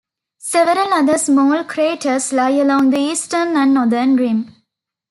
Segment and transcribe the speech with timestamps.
[0.39, 4.55] Several other small craters lie along the eastern and northern rim.